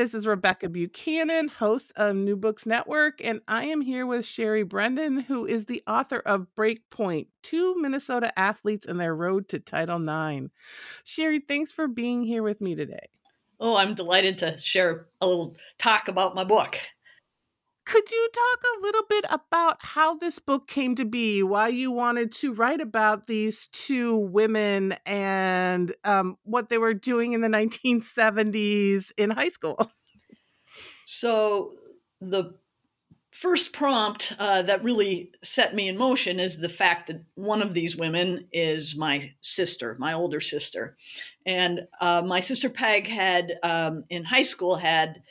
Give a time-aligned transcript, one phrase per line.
[0.00, 4.24] Hi, this is Rebecca Buchanan, host of New Books Network, and I am here with
[4.24, 9.58] Sherry Brenden, who is the author of Breakpoint Two Minnesota Athletes and Their Road to
[9.58, 10.46] Title IX.
[11.04, 13.10] Sherry, thanks for being here with me today.
[13.60, 16.78] Oh, I'm delighted to share a little talk about my book.
[17.86, 21.90] Could you talk a little bit about how this book came to be, why you
[21.90, 27.48] wanted to write about these two women and um, what they were doing in the
[27.48, 29.90] 1970s in high school?
[31.12, 31.72] So,
[32.20, 32.54] the
[33.32, 37.74] first prompt uh, that really set me in motion is the fact that one of
[37.74, 40.96] these women is my sister, my older sister.
[41.46, 45.22] And uh, my sister Peg had, um, in high school, had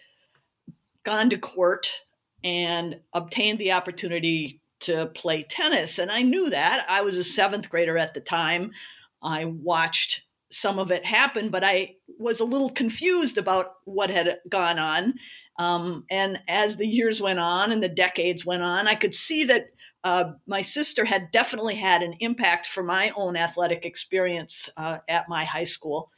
[1.04, 1.92] gone to court
[2.44, 6.00] and obtained the opportunity to play tennis.
[6.00, 6.86] And I knew that.
[6.90, 8.72] I was a seventh grader at the time.
[9.22, 14.38] I watched some of it happen, but I was a little confused about what had
[14.50, 15.16] gone on.
[15.60, 19.44] Um, and as the years went on and the decades went on, I could see
[19.46, 19.70] that
[20.04, 25.28] uh, my sister had definitely had an impact for my own athletic experience uh, at
[25.28, 26.10] my high school.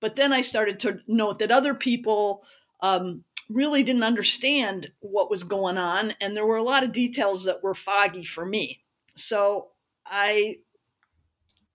[0.00, 2.44] But then I started to note that other people
[2.82, 7.44] um, really didn't understand what was going on, and there were a lot of details
[7.44, 8.80] that were foggy for me.
[9.16, 9.68] So
[10.06, 10.58] I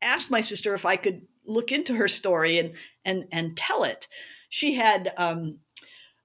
[0.02, 4.08] asked my sister if I could look into her story and and and tell it.
[4.50, 5.60] She had um,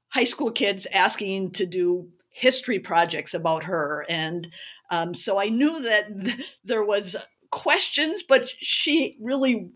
[0.09, 4.49] high school kids asking to do history projects about her, and
[4.91, 6.09] um, so I knew that
[6.65, 7.17] there was
[7.51, 9.71] questions, but she really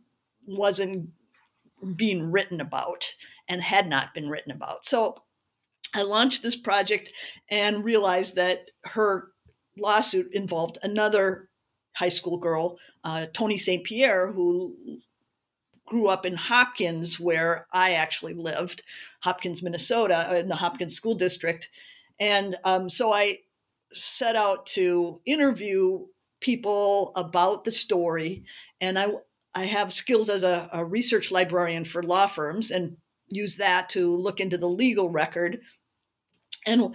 [0.46, 1.08] wasn't
[1.96, 3.14] being written about
[3.48, 4.84] and had not been written about.
[4.84, 5.23] So
[5.94, 7.12] I launched this project
[7.48, 9.28] and realized that her
[9.78, 11.48] lawsuit involved another
[11.94, 13.84] high school girl, uh, Toni St.
[13.84, 14.76] Pierre, who
[15.86, 18.82] grew up in Hopkins, where I actually lived,
[19.20, 21.68] Hopkins, Minnesota, uh, in the Hopkins School District.
[22.18, 23.40] And um, so I
[23.92, 26.06] set out to interview
[26.40, 28.44] people about the story.
[28.80, 29.08] And I,
[29.54, 32.96] I have skills as a, a research librarian for law firms and
[33.28, 35.60] use that to look into the legal record
[36.66, 36.94] and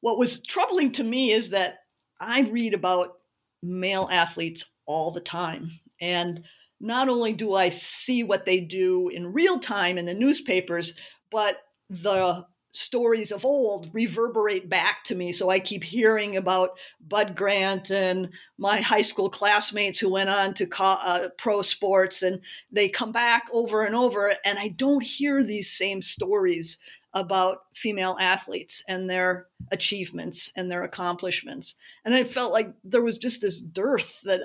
[0.00, 1.78] what was troubling to me is that
[2.20, 3.18] I read about
[3.62, 5.80] male athletes all the time.
[6.00, 6.44] And
[6.80, 10.94] not only do I see what they do in real time in the newspapers,
[11.30, 11.58] but
[11.90, 15.32] the stories of old reverberate back to me.
[15.32, 20.54] So I keep hearing about Bud Grant and my high school classmates who went on
[20.54, 24.34] to co- uh, pro sports, and they come back over and over.
[24.44, 26.78] And I don't hear these same stories
[27.12, 31.74] about female athletes and their achievements and their accomplishments.
[32.04, 34.42] And I felt like there was just this dearth that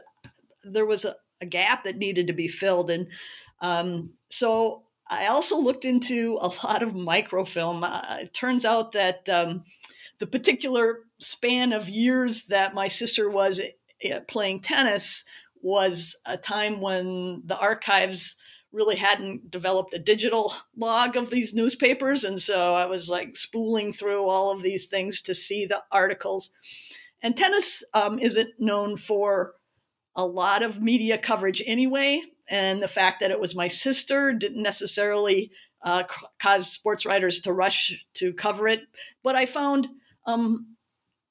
[0.63, 2.89] there was a, a gap that needed to be filled.
[2.89, 3.07] And
[3.61, 7.83] um, so I also looked into a lot of microfilm.
[7.83, 9.63] Uh, it turns out that um,
[10.19, 15.23] the particular span of years that my sister was uh, playing tennis
[15.61, 18.35] was a time when the archives
[18.75, 22.23] really hadn't developed a digital log of these newspapers.
[22.23, 26.51] And so I was like spooling through all of these things to see the articles.
[27.23, 29.53] And tennis um, isn't known for
[30.15, 32.21] a lot of media coverage anyway.
[32.47, 35.51] And the fact that it was my sister didn't necessarily
[35.83, 36.03] uh,
[36.39, 38.81] caused sports writers to rush to cover it.
[39.23, 39.87] But I found
[40.27, 40.74] um,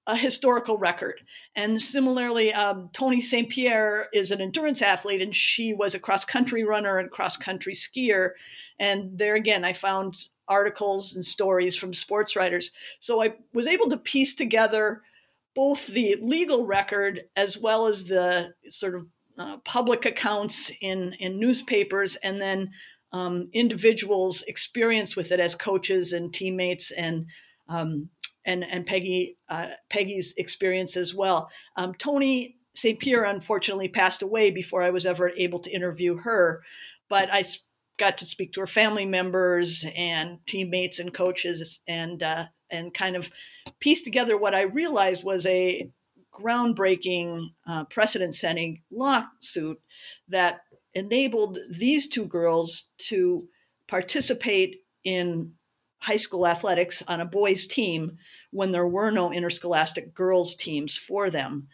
[0.06, 1.20] a historical record.
[1.56, 3.48] And similarly, um, Toni St.
[3.48, 7.74] Pierre is an endurance athlete, and she was a cross country runner and cross country
[7.74, 8.30] skier.
[8.78, 10.16] And there again, I found
[10.46, 12.70] articles and stories from sports writers.
[13.00, 15.02] So I was able to piece together
[15.54, 19.06] both the legal record as well as the sort of
[19.38, 22.70] uh, public accounts in, in newspapers and then
[23.12, 27.26] um, individuals' experience with it as coaches and teammates and
[27.68, 28.10] um,
[28.44, 31.50] and and Peggy uh, Peggy's experience as well.
[31.76, 32.98] Um, Toni St.
[32.98, 36.62] Pierre unfortunately passed away before I was ever able to interview her,
[37.08, 37.44] but I
[37.98, 43.16] got to speak to her family members and teammates and coaches and uh, and kind
[43.16, 43.30] of
[43.80, 45.90] piece together what I realized was a
[46.32, 49.80] groundbreaking, uh, precedent-setting lawsuit
[50.28, 50.62] that
[50.92, 53.48] enabled these two girls to
[53.86, 55.52] participate in
[56.04, 58.18] high school athletics on a boys' team
[58.50, 61.66] when there were no interscholastic girls' teams for them.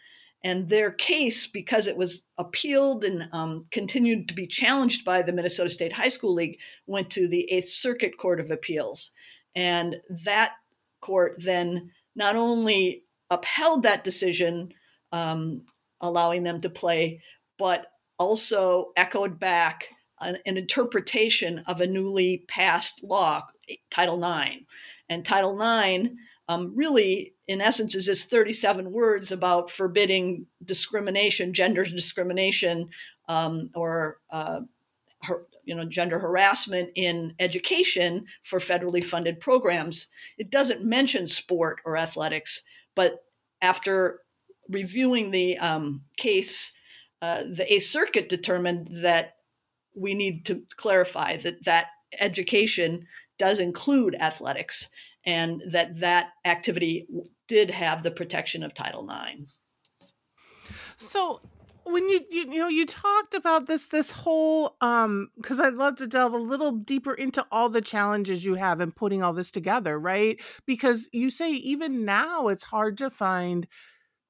[0.43, 5.33] And their case, because it was appealed and um, continued to be challenged by the
[5.33, 9.11] Minnesota State High School League, went to the Eighth Circuit Court of Appeals.
[9.55, 10.53] And that
[11.01, 14.73] court then not only upheld that decision,
[15.13, 15.63] um,
[16.01, 17.21] allowing them to play,
[17.59, 17.87] but
[18.19, 19.89] also echoed back
[20.21, 23.47] an, an interpretation of a newly passed law,
[23.91, 24.65] Title IX.
[25.09, 26.11] And Title IX
[26.51, 32.89] um, really, in essence, is just 37 words about forbidding discrimination, gender discrimination,
[33.29, 34.63] um, or uh,
[35.23, 40.09] her, you know, gender harassment in education for federally funded programs.
[40.39, 42.63] It doesn't mention sport or athletics,
[42.97, 43.23] but
[43.63, 44.23] after
[44.69, 46.73] reviewing the um, case,
[47.23, 49.37] uh, the Eighth Circuit determined that
[49.95, 51.87] we need to clarify that that
[52.19, 53.07] education
[53.39, 54.89] does include athletics
[55.25, 57.07] and that that activity
[57.49, 59.57] did have the protection of Title IX.
[60.97, 61.41] So
[61.85, 65.97] when you, you you know you talked about this this whole um because i'd love
[65.97, 69.51] to delve a little deeper into all the challenges you have in putting all this
[69.51, 73.67] together right because you say even now it's hard to find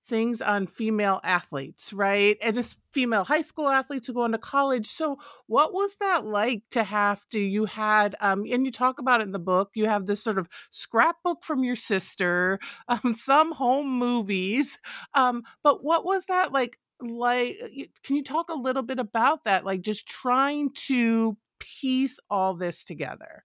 [0.04, 2.36] things on female athletes, right?
[2.42, 4.86] And it's female high school athletes who go into college.
[4.86, 7.38] So, what was that like to have to?
[7.38, 9.70] You had, um, and you talk about it in the book.
[9.74, 12.58] You have this sort of scrapbook from your sister,
[12.88, 14.78] um, some home movies.
[15.14, 16.78] Um, but what was that like?
[17.02, 17.56] Like,
[18.04, 19.64] can you talk a little bit about that?
[19.64, 23.44] Like, just trying to piece all this together.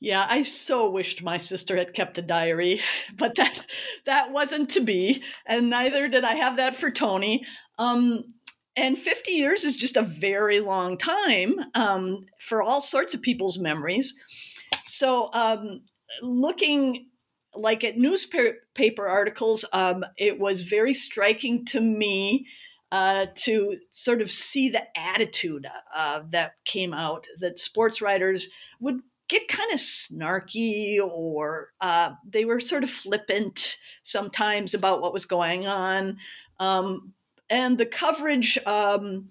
[0.00, 2.80] Yeah, I so wished my sister had kept a diary,
[3.16, 3.64] but that
[4.06, 7.44] that wasn't to be, and neither did I have that for Toni.
[7.78, 8.34] Um,
[8.76, 13.58] and 50 years is just a very long time um, for all sorts of people's
[13.58, 14.14] memories.
[14.86, 15.82] So, um,
[16.22, 17.06] looking
[17.56, 22.46] like at newspaper articles, um, it was very striking to me
[22.92, 28.48] uh, to sort of see the attitude uh, that came out that sports writers
[28.80, 35.12] would get kind of snarky or uh, they were sort of flippant sometimes about what
[35.12, 36.16] was going on.
[36.58, 37.12] Um,
[37.50, 39.28] and the coverage, um,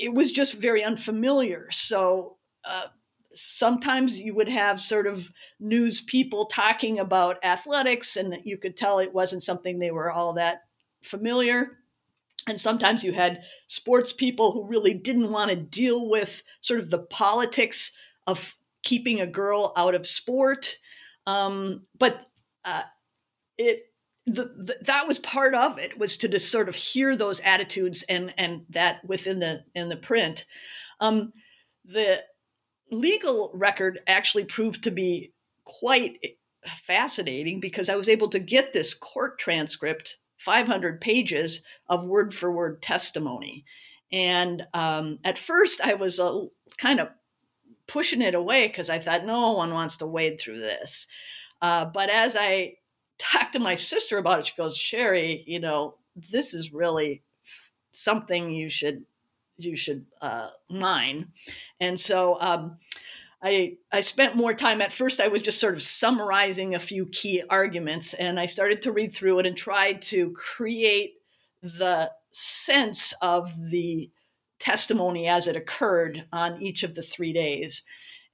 [0.00, 1.68] it was just very unfamiliar.
[1.70, 2.86] So uh,
[3.34, 5.30] sometimes you would have sort of
[5.60, 10.32] news people talking about athletics, and you could tell it wasn't something they were all
[10.34, 10.64] that
[11.02, 11.78] familiar.
[12.46, 16.90] And sometimes you had sports people who really didn't want to deal with sort of
[16.90, 17.92] the politics
[18.26, 20.76] of keeping a girl out of sport.
[21.26, 22.22] Um, but
[22.64, 22.82] uh,
[23.56, 23.84] it
[24.26, 28.02] the, the, that was part of it was to just sort of hear those attitudes
[28.08, 30.44] and and that within the in the print.
[31.00, 31.32] Um,
[31.84, 32.22] the
[32.90, 35.32] legal record actually proved to be
[35.64, 36.18] quite
[36.86, 42.50] fascinating because I was able to get this court transcript, 500 pages of word for
[42.52, 43.64] word testimony.
[44.10, 46.46] And um, at first, I was a
[46.78, 47.08] kind of
[47.88, 51.08] pushing it away because I thought no one wants to wade through this.
[51.60, 52.74] Uh, but as I
[53.18, 55.96] talked to my sister about it, she goes, "Sherry, you know,
[56.30, 57.22] this is really
[57.90, 59.04] something you should
[59.56, 61.32] you should uh, mine."
[61.80, 62.78] And so um,
[63.42, 64.80] I I spent more time.
[64.80, 68.82] At first, I was just sort of summarizing a few key arguments, and I started
[68.82, 71.14] to read through it and tried to create
[71.62, 74.10] the sense of the
[74.58, 77.82] testimony as it occurred on each of the three days.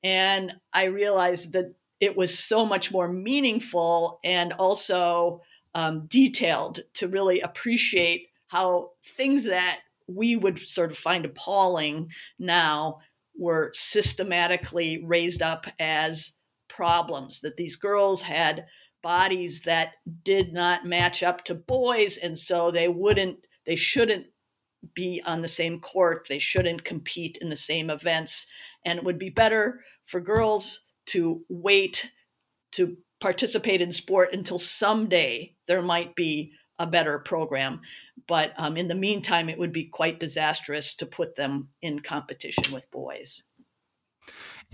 [0.03, 5.41] And I realized that it was so much more meaningful and also
[5.75, 12.99] um, detailed to really appreciate how things that we would sort of find appalling now
[13.37, 16.33] were systematically raised up as
[16.69, 18.67] problems, that these girls had
[19.03, 24.27] bodies that did not match up to boys, and so they wouldn't, they shouldn't
[24.95, 28.47] be on the same court, they shouldn't compete in the same events,
[28.85, 32.11] and it would be better for girls to wait
[32.73, 37.81] to participate in sport until someday there might be a better program.
[38.27, 42.73] But um, in the meantime, it would be quite disastrous to put them in competition
[42.73, 43.43] with boys.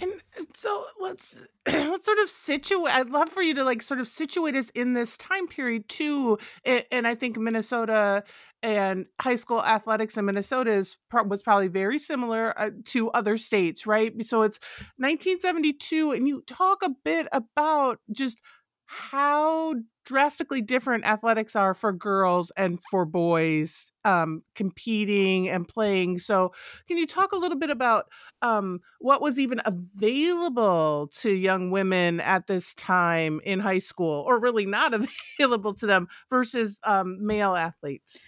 [0.01, 0.13] And
[0.55, 2.95] so let's let's sort of situate.
[2.95, 6.39] I'd love for you to like sort of situate us in this time period too.
[6.65, 8.25] And I think Minnesota
[8.63, 13.87] and high school athletics in Minnesota is was probably very similar uh, to other states,
[13.87, 14.13] right?
[14.27, 14.59] So it's
[14.99, 18.41] 1972, and you talk a bit about just
[18.87, 26.19] how drastically different athletics are for girls and for boys um, competing and playing.
[26.19, 26.53] So,
[26.89, 28.07] can you talk a little bit about
[28.43, 34.41] um, what was even available to young women at this time in high school, or
[34.41, 34.93] really not
[35.39, 38.19] available to them versus um, male athletes?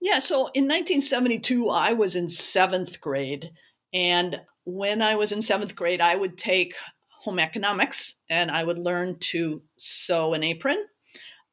[0.00, 3.50] Yeah, so in 1972, I was in seventh grade.
[3.92, 6.74] And when I was in seventh grade, I would take
[7.22, 10.84] home economics and I would learn to sew an apron.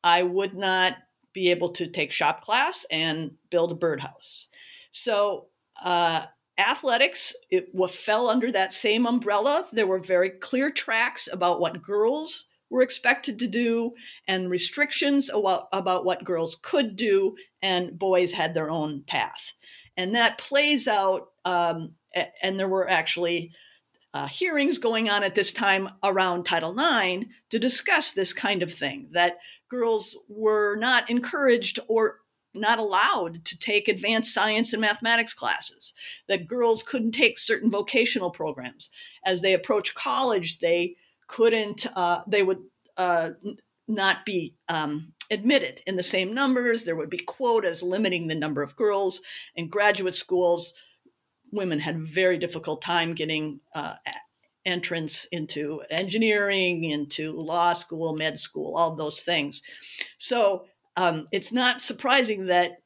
[0.04, 0.98] I would not
[1.34, 4.48] be able to take shop class and build a birdhouse.
[4.92, 5.48] So,
[5.84, 6.26] uh,
[6.58, 9.66] athletics it fell under that same umbrella.
[9.74, 13.94] There were very clear tracks about what girls were expected to do
[14.28, 19.54] and restrictions about, about what girls could do, and boys had their own path.
[19.98, 21.96] And that plays out, um,
[22.44, 23.54] and there were actually
[24.14, 28.72] uh, hearings going on at this time around Title IX to discuss this kind of
[28.72, 32.20] thing that girls were not encouraged or
[32.54, 35.92] not allowed to take advanced science and mathematics classes,
[36.30, 38.92] that girls couldn't take certain vocational programs.
[39.26, 40.96] As they approached college, they
[41.28, 42.60] couldn't, uh, they would
[42.96, 43.32] uh,
[43.88, 46.84] not be um, admitted in the same numbers.
[46.84, 49.22] There would be quotas limiting the number of girls.
[49.56, 50.74] In graduate schools,
[51.52, 53.96] women had a very difficult time getting uh,
[54.66, 59.62] entrance into engineering, into law school, med school, all those things.
[60.18, 60.66] So
[60.98, 62.80] um, it's not surprising that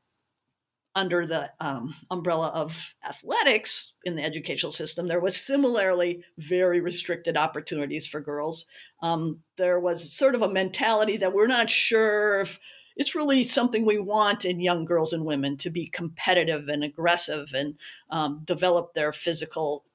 [0.96, 7.38] under the um, umbrella of athletics in the educational system, there was similarly very restricted
[7.38, 8.66] opportunities for girls.
[9.02, 12.60] Um, there was sort of a mentality that we're not sure if
[12.96, 17.54] it's really something we want in young girls and women to be competitive and aggressive
[17.54, 17.76] and
[18.10, 19.86] um, develop their physical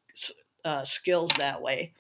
[0.65, 1.93] uh, skills that way.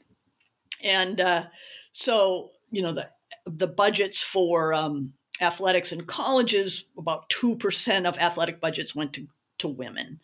[0.82, 1.44] And uh,
[1.92, 3.10] so, you know, the
[3.46, 9.26] the budgets for um, athletics in colleges, about 2% of athletic budgets went to,
[9.58, 10.20] to women.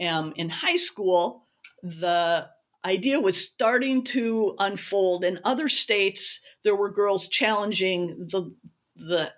[0.00, 1.46] Um, in high school,
[1.82, 2.48] the
[2.84, 5.24] idea was starting to unfold.
[5.24, 8.52] In other states, there were girls challenging the,
[8.96, 9.32] the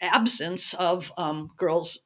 [0.00, 2.00] absence of um, girls'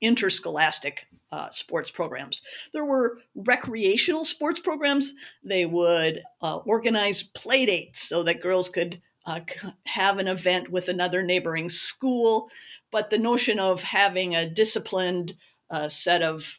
[0.00, 2.42] interscholastic uh, sports programs.
[2.72, 5.14] There were recreational sports programs.
[5.42, 9.40] They would uh, organize play dates so that girls could uh,
[9.84, 12.50] have an event with another neighboring school.
[12.90, 15.34] But the notion of having a disciplined
[15.70, 16.58] uh, set of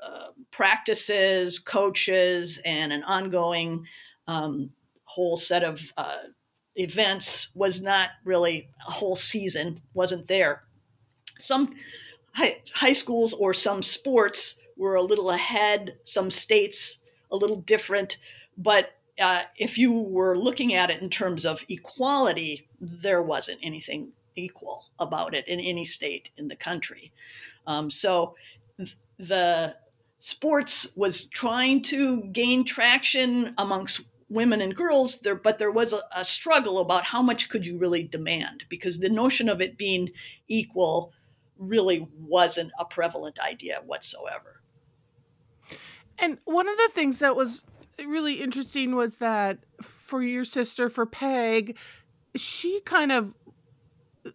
[0.00, 3.84] uh, practices, coaches, and an ongoing
[4.28, 4.70] um,
[5.02, 6.18] whole set of uh,
[6.76, 10.62] events was not really a whole season, wasn't there.
[11.40, 11.74] Some
[12.34, 16.98] high, high schools or some sports were a little ahead, some states
[17.32, 18.18] a little different,
[18.56, 24.12] but uh, if you were looking at it in terms of equality, there wasn't anything
[24.36, 27.12] equal about it in any state in the country.
[27.66, 28.34] Um, so
[28.76, 29.76] th- the
[30.20, 36.02] sports was trying to gain traction amongst women and girls there but there was a,
[36.14, 40.10] a, struggle about how much could you really demand because the notion of it being
[40.48, 41.12] equal
[41.56, 44.60] really wasn't a prevalent idea whatsoever
[46.18, 47.64] and one of the things that was
[48.06, 51.76] really interesting was that for your sister, for Peg,
[52.36, 53.37] she kind of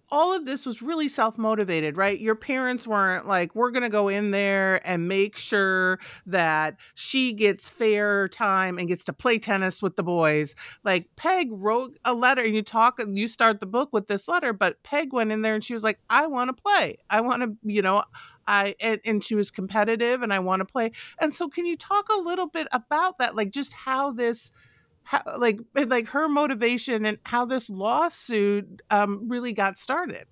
[0.09, 2.19] all of this was really self motivated, right?
[2.19, 7.33] Your parents weren't like, we're going to go in there and make sure that she
[7.33, 10.55] gets fair time and gets to play tennis with the boys.
[10.83, 14.27] Like, Peg wrote a letter, and you talk, and you start the book with this
[14.27, 16.97] letter, but Peg went in there and she was like, I want to play.
[17.09, 18.03] I want to, you know,
[18.47, 20.91] I, and, and she was competitive and I want to play.
[21.19, 23.35] And so, can you talk a little bit about that?
[23.35, 24.51] Like, just how this,
[25.03, 30.25] how, like like her motivation and how this lawsuit um, really got started.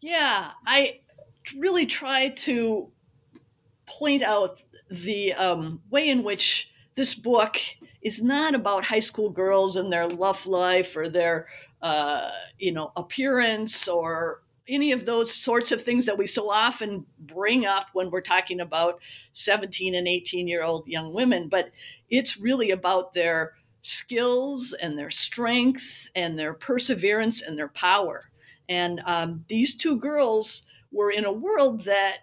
[0.00, 1.00] Yeah, I
[1.56, 2.90] really try to
[3.86, 4.60] point out
[4.90, 7.58] the um, way in which this book
[8.02, 11.46] is not about high school girls and their love life or their
[11.82, 17.04] uh, you know appearance or any of those sorts of things that we so often
[17.18, 19.00] bring up when we're talking about
[19.32, 21.70] 17 and 18 year old young women but
[22.10, 28.30] it's really about their skills and their strength and their perseverance and their power
[28.70, 32.18] and um, these two girls were in a world that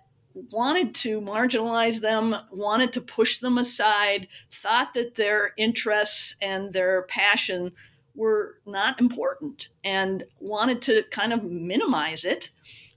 [0.51, 7.01] wanted to marginalize them, wanted to push them aside, thought that their interests and their
[7.03, 7.73] passion
[8.15, 12.49] were not important, and wanted to kind of minimize it.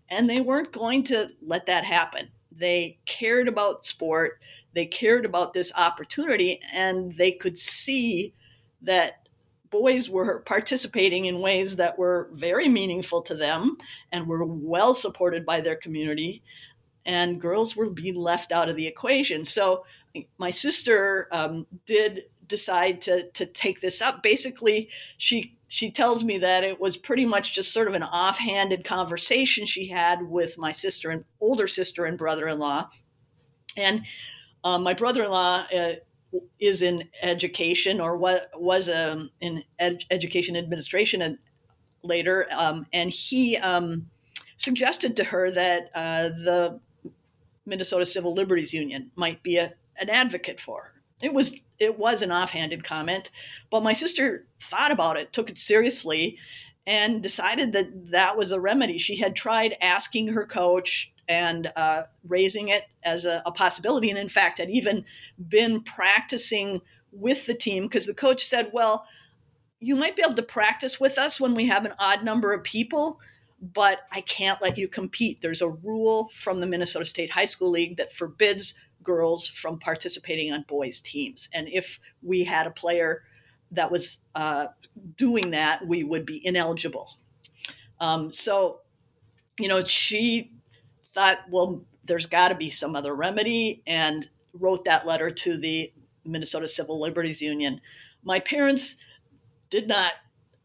[0.08, 2.28] And they weren't going to let that happen.
[2.52, 4.38] They cared about sport,
[4.74, 8.32] they cared about this opportunity, and they could see
[8.82, 9.28] that
[9.70, 13.76] boys were participating in ways that were very meaningful to them
[14.10, 16.42] and were well supported by their community
[17.06, 19.44] and girls were being left out of the equation.
[19.44, 19.84] So
[20.38, 24.22] my sister um, did decide to to take this up.
[24.22, 28.84] Basically, she she tells me that it was pretty much just sort of an offhanded
[28.84, 32.88] conversation she had with my sister and older sister and brother-in-law,
[33.76, 34.02] and
[34.64, 35.66] um, my brother-in-law.
[35.74, 35.92] Uh,
[36.60, 41.38] is in education or what was um, in ed- education administration and
[42.04, 44.06] later um, and he um,
[44.60, 46.78] suggested to her that uh, the
[47.66, 51.02] Minnesota Civil Liberties Union might be a, an advocate for her.
[51.22, 53.30] It was it was an offhanded comment,
[53.70, 56.36] but my sister thought about it, took it seriously,
[56.86, 58.98] and decided that that was a remedy.
[58.98, 64.18] She had tried asking her coach and uh, raising it as a, a possibility, and
[64.18, 65.04] in fact had even
[65.48, 66.80] been practicing
[67.12, 69.06] with the team because the coach said, "Well,
[69.78, 72.64] you might be able to practice with us when we have an odd number of
[72.64, 73.20] people."
[73.60, 75.42] but I can't let you compete.
[75.42, 80.52] There's a rule from the Minnesota State High School League that forbids girls from participating
[80.52, 81.48] on boys' teams.
[81.52, 83.22] And if we had a player
[83.72, 84.66] that was uh,
[85.16, 87.10] doing that, we would be ineligible.
[88.00, 88.80] Um, so,
[89.58, 90.52] you know, she
[91.14, 95.92] thought, well, there's got to be some other remedy, and wrote that letter to the
[96.24, 97.80] Minnesota Civil Liberties Union.
[98.22, 98.96] My parents
[99.70, 100.12] did not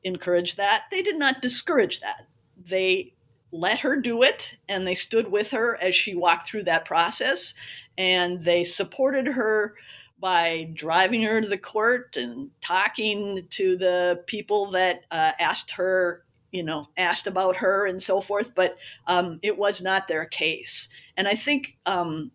[0.03, 3.13] encourage that, they did not discourage that they
[3.51, 7.53] let her do it and they stood with her as she walked through that process
[7.97, 9.75] and they supported her
[10.19, 16.23] by driving her to the court and talking to the people that uh, asked her
[16.51, 20.87] you know asked about her and so forth but um, it was not their case
[21.17, 22.31] and i think um,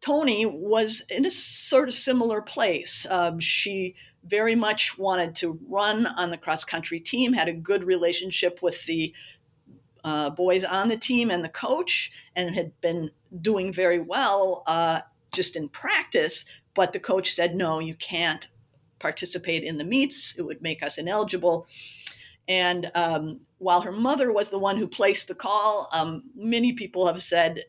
[0.00, 6.06] toni was in a sort of similar place um, she very much wanted to run
[6.06, 9.12] on the cross country team had a good relationship with the
[10.04, 15.00] uh, boys on the team and the coach and had been doing very well uh,
[15.32, 16.44] just in practice.
[16.80, 18.48] But the coach said, no, you can't
[19.00, 20.34] participate in the meets.
[20.38, 21.66] It would make us ineligible.
[22.48, 27.06] And um, while her mother was the one who placed the call, um, many people
[27.06, 27.64] have said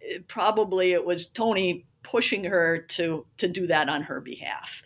[0.00, 4.82] it, probably it was Toni pushing her to to do that on her behalf.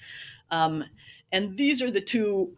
[0.50, 0.82] Um,
[1.30, 2.56] and these are the two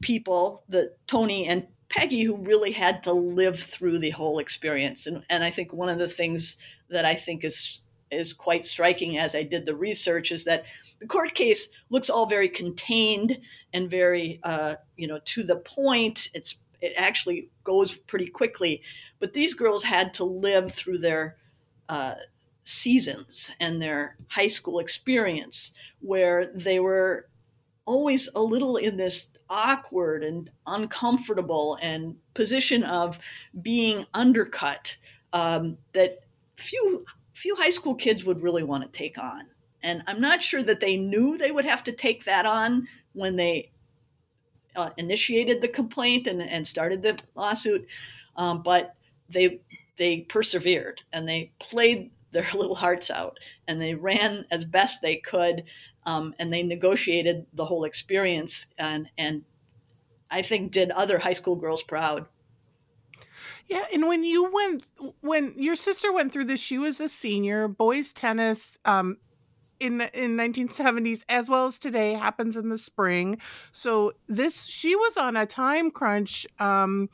[0.00, 5.04] people, the Toni and Peggy who really had to live through the whole experience.
[5.04, 6.56] And, and I think one of the things
[6.90, 10.64] that I think is is quite striking as I did the research is that
[11.00, 13.38] the court case looks all very contained
[13.72, 16.30] and very uh, you know to the point.
[16.34, 18.82] It's it actually goes pretty quickly,
[19.18, 21.36] but these girls had to live through their
[21.88, 22.14] uh,
[22.64, 27.28] seasons and their high school experience where they were
[27.86, 33.18] always a little in this awkward and uncomfortable and position of
[33.62, 34.96] being undercut
[35.32, 36.20] um, that
[36.56, 37.04] few
[37.38, 39.46] few high school kids would really want to take on.
[39.82, 43.36] And I'm not sure that they knew they would have to take that on when
[43.36, 43.70] they
[44.74, 47.86] uh, initiated the complaint and, and started the lawsuit,
[48.36, 48.94] um, but
[49.28, 49.60] they
[49.96, 55.16] they persevered and they played their little hearts out and they ran as best they
[55.16, 55.64] could
[56.06, 59.44] um, and they negotiated the whole experience and and
[60.30, 62.26] I think did other high school girls proud.
[63.68, 64.84] Yeah, and when you went,
[65.20, 67.68] when your sister went through this, she was a senior.
[67.68, 69.18] Boys tennis, um,
[69.80, 73.38] in in 1970s as well as today happens in the spring.
[73.72, 77.08] So this she was on a time crunch um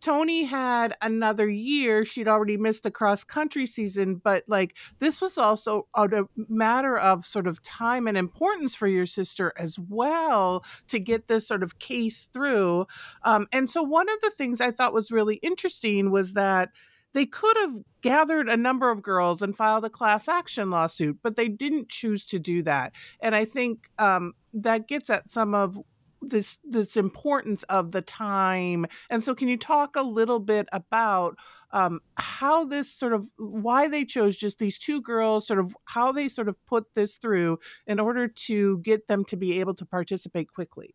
[0.00, 5.38] toni had another year she'd already missed the cross country season but like this was
[5.38, 6.08] also a
[6.48, 11.46] matter of sort of time and importance for your sister as well to get this
[11.46, 12.86] sort of case through.
[13.22, 16.70] Um and so one of the things i thought was really interesting was that
[17.14, 21.36] they could have gathered a number of girls and filed a class action lawsuit, but
[21.36, 22.92] they didn't choose to do that.
[23.20, 25.78] And I think um, that gets at some of
[26.22, 28.86] this this importance of the time.
[29.10, 31.36] And so, can you talk a little bit about
[31.72, 36.12] um, how this sort of why they chose just these two girls, sort of how
[36.12, 39.84] they sort of put this through in order to get them to be able to
[39.84, 40.94] participate quickly?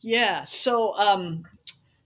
[0.00, 0.44] Yeah.
[0.46, 1.44] So um,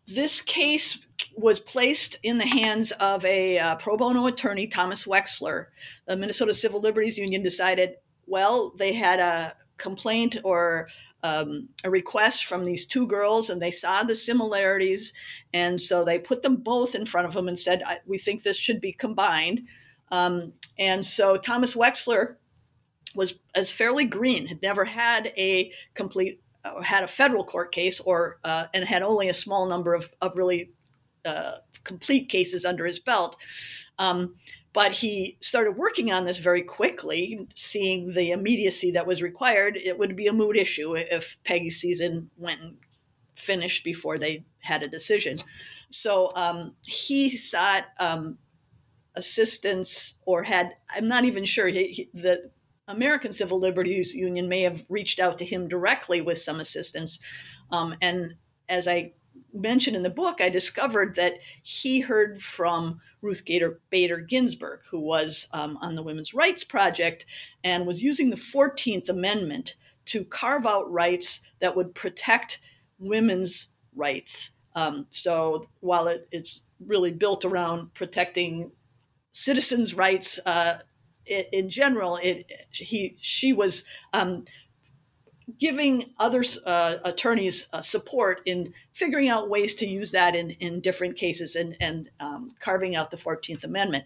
[0.06, 1.04] this case
[1.36, 5.66] was placed in the hands of a uh, pro bono attorney, Thomas Wexler.
[6.06, 10.88] The Minnesota Civil Liberties Union decided, well, they had a complaint or
[11.22, 15.12] um, a request from these two girls, and they saw the similarities,
[15.52, 18.56] and so they put them both in front of them and said, "We think this
[18.56, 19.62] should be combined."
[20.12, 22.36] Um, and so Thomas Wexler
[23.16, 28.00] was as fairly green, had never had a complete uh, had a federal court case
[28.00, 30.70] or uh, and had only a small number of, of really
[31.24, 33.36] uh, complete cases under his belt.
[33.98, 34.34] Um,
[34.72, 39.78] but he started working on this very quickly, seeing the immediacy that was required.
[39.82, 42.76] It would be a moot issue if Peggy's season went and
[43.36, 45.38] finished before they had a decision.
[45.90, 48.36] So um, he sought um,
[49.14, 52.50] assistance or had, I'm not even sure, he, he, the
[52.88, 57.18] American Civil Liberties Union may have reached out to him directly with some assistance.
[57.70, 58.34] Um, and
[58.68, 59.12] as I
[59.52, 65.00] mentioned in the book, I discovered that he heard from Ruth Gator Bader Ginsburg, who
[65.00, 67.26] was um, on the Women's Rights Project
[67.64, 72.60] and was using the 14th Amendment to carve out rights that would protect
[72.98, 74.50] women's rights.
[74.74, 78.70] Um, so while it, it's really built around protecting
[79.32, 80.78] citizens' rights, uh,
[81.26, 84.44] in general, it he she was um,
[85.58, 90.80] giving other uh, attorneys uh, support in figuring out ways to use that in, in
[90.80, 94.04] different cases and, and um, carving out the 14th Amendment.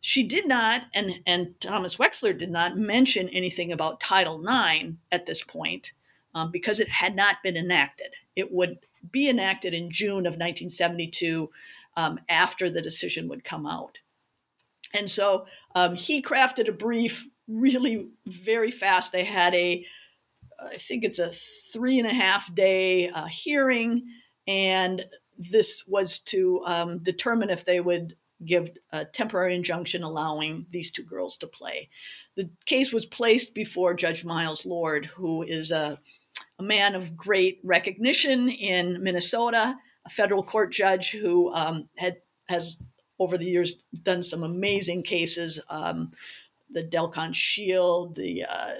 [0.00, 5.26] She did not, and, and Thomas Wexler did not mention anything about Title IX at
[5.26, 5.92] this point
[6.34, 8.08] um, because it had not been enacted.
[8.34, 8.78] It would
[9.10, 11.50] be enacted in June of 1972
[11.96, 13.98] um, after the decision would come out.
[14.94, 19.12] And so um, he crafted a brief really very fast.
[19.12, 19.84] They had a
[20.58, 21.32] I think it's a
[21.72, 24.06] three and a half day uh, hearing,
[24.46, 25.04] and
[25.38, 31.02] this was to um, determine if they would give a temporary injunction allowing these two
[31.02, 31.88] girls to play.
[32.36, 35.98] The case was placed before Judge Miles Lord, who is a,
[36.58, 42.16] a man of great recognition in Minnesota, a federal court judge who um, had
[42.48, 42.78] has
[43.18, 45.60] over the years done some amazing cases.
[45.68, 46.12] Um,
[46.70, 48.74] the Dalkon Shield, the uh,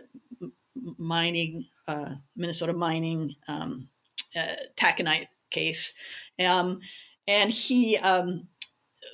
[0.99, 3.89] mining, uh, Minnesota mining um,
[4.35, 5.95] uh, taconite case.
[6.39, 6.81] Um,
[7.27, 8.49] and he um,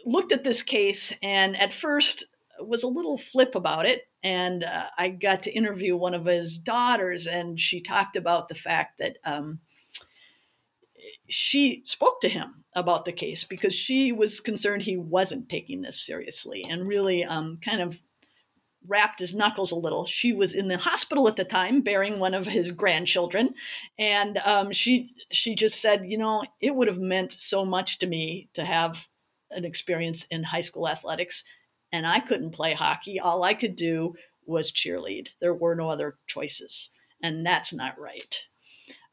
[0.04, 2.24] looked at this case and at first
[2.60, 4.08] was a little flip about it.
[4.22, 8.54] And uh, I got to interview one of his daughters, and she talked about the
[8.54, 9.58] fact that um,
[11.28, 16.00] she spoke to him about the case because she was concerned he wasn't taking this
[16.00, 18.00] seriously and really um, kind of
[18.86, 20.04] rapped his knuckles a little.
[20.04, 23.54] She was in the hospital at the time, bearing one of his grandchildren,
[23.98, 28.06] and um, she she just said, you know, it would have meant so much to
[28.06, 29.06] me to have
[29.50, 31.44] an experience in high school athletics,
[31.92, 33.20] and I couldn't play hockey.
[33.20, 34.14] All I could do
[34.46, 35.28] was cheerlead.
[35.40, 36.90] There were no other choices,
[37.22, 38.46] and that's not right.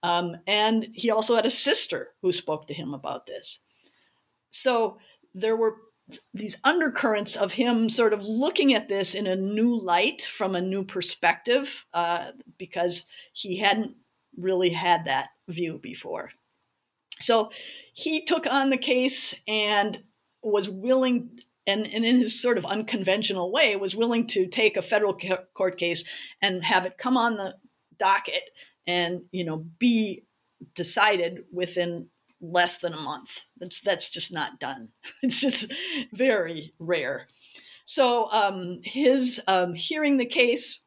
[0.02, 3.60] Um, and he also had a sister who spoke to him about this.
[4.52, 4.98] So
[5.34, 5.76] there were
[6.34, 10.62] these undercurrents of him sort of looking at this in a new light from a
[10.62, 13.96] new perspective uh, because he hadn't
[14.38, 16.32] really had that view before.
[17.22, 17.52] So
[17.94, 20.00] he took on the case and
[20.42, 24.82] was willing, and, and in his sort of unconventional way, was willing to take a
[24.82, 25.18] federal
[25.54, 26.06] court case
[26.42, 27.56] and have it come on the
[28.00, 28.50] docket
[28.90, 30.24] and you know be
[30.74, 32.08] decided within
[32.42, 33.42] less than a month.
[33.60, 34.90] That's that's just not done.
[35.24, 35.72] It's just
[36.12, 37.28] very rare.
[37.86, 40.82] So um, his um, hearing the case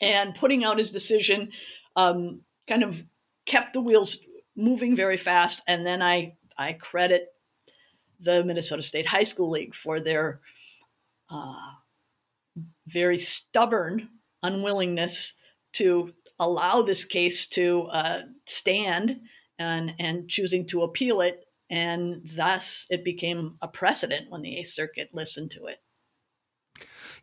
[0.00, 1.50] and putting out his decision
[1.96, 3.02] um, kind of
[3.44, 4.18] kept the wheels
[4.56, 5.62] moving very fast.
[5.66, 7.28] And then I I credit
[8.20, 10.40] the Minnesota State High School League for their
[11.28, 11.72] uh,
[12.86, 14.08] very stubborn
[14.42, 15.34] unwillingness
[15.72, 19.20] to allow this case to uh, stand
[19.58, 21.46] and, and choosing to appeal it.
[21.70, 25.78] And thus it became a precedent when the Eighth Circuit listened to it.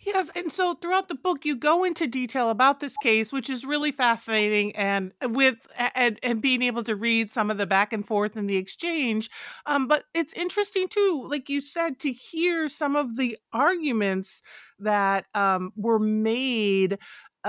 [0.01, 3.65] Yes, and so throughout the book, you go into detail about this case, which is
[3.65, 8.08] really fascinating, and with and and being able to read some of the back and
[8.08, 9.29] forth and the exchange.
[9.65, 14.41] Um, but it's interesting too, like you said, to hear some of the arguments
[14.79, 16.97] that um, were made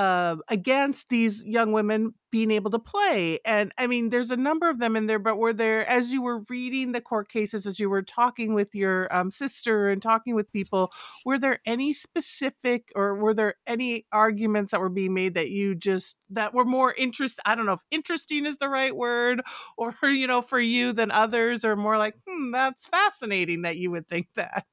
[0.01, 3.39] uh, against these young women being able to play.
[3.45, 6.23] And I mean, there's a number of them in there, but were there, as you
[6.23, 10.35] were reading the court cases, as you were talking with your um, sister and talking
[10.35, 10.91] with people,
[11.27, 15.75] were there any specific or were there any arguments that were being made that you
[15.75, 17.41] just, that were more interest?
[17.45, 19.43] I don't know if interesting is the right word
[19.77, 23.91] or, you know, for you than others, or more like, hmm, that's fascinating that you
[23.91, 24.65] would think that.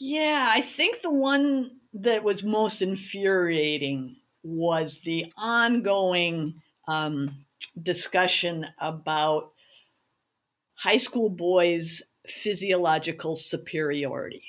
[0.00, 7.44] Yeah, I think the one that was most infuriating was the ongoing um,
[7.80, 9.52] discussion about
[10.74, 14.42] high school boys' physiological superiority.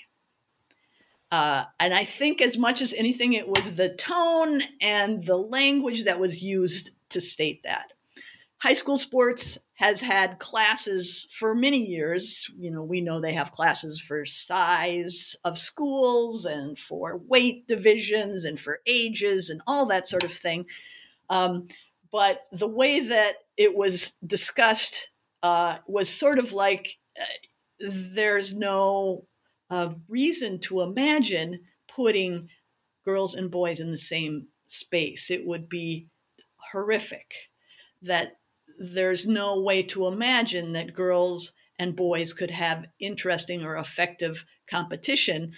[1.32, 6.06] Uh, and I think, as much as anything, it was the tone and the language
[6.06, 7.92] that was used to state that
[8.66, 12.50] high school sports has had classes for many years.
[12.58, 18.44] You know, we know they have classes for size of schools and for weight divisions
[18.44, 20.66] and for ages and all that sort of thing.
[21.30, 21.68] Um,
[22.12, 25.12] but the way that it was discussed
[25.44, 29.28] uh, was sort of like uh, there's no
[29.70, 32.50] uh, reason to imagine putting
[33.04, 35.30] girls and boys in the same space.
[35.30, 36.08] It would be
[36.72, 37.52] horrific
[38.02, 38.38] that
[38.78, 45.54] there's no way to imagine that girls and boys could have interesting or effective competition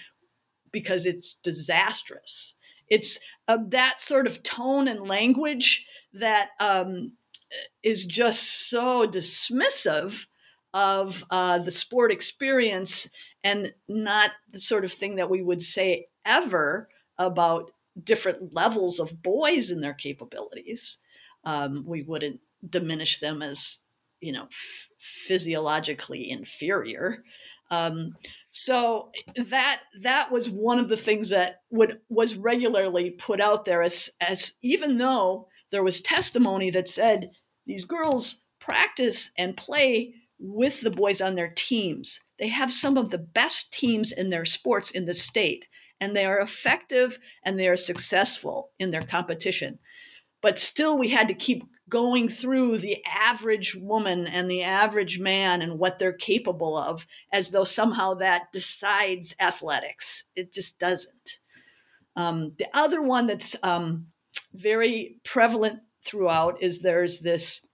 [0.71, 2.55] because it's disastrous.
[2.89, 7.13] It's uh, that sort of tone and language that um,
[7.83, 10.25] is just so dismissive
[10.73, 13.09] of uh, the sport experience
[13.43, 17.71] and not the sort of thing that we would say ever about
[18.03, 20.97] different levels of boys and their capabilities.
[21.43, 23.79] Um, we wouldn't diminish them as
[24.19, 24.87] you know f-
[25.27, 27.23] physiologically inferior.
[27.69, 28.15] Um,
[28.51, 29.11] so
[29.49, 34.09] that that was one of the things that would was regularly put out there as
[34.21, 37.31] as even though there was testimony that said
[37.65, 42.19] these girls practice and play with the boys on their teams.
[42.39, 45.65] They have some of the best teams in their sports in the state
[45.99, 49.79] and they are effective and they are successful in their competition.
[50.41, 55.61] But still we had to keep going through the average woman and the average man
[55.61, 60.25] and what they're capable of as though somehow that decides athletics.
[60.35, 61.39] It just doesn't.
[62.15, 64.07] Um, the other one that's um,
[64.53, 67.65] very prevalent throughout is there's this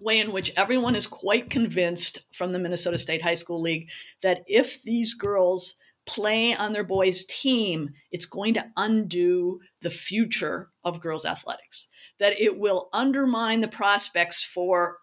[0.00, 3.88] way in which everyone is quite convinced from the Minnesota State High School League
[4.22, 5.76] that if these girls
[6.06, 11.88] play on their boys' team, it's going to undo the future of girls' athletics
[12.22, 14.98] that it will undermine the prospects for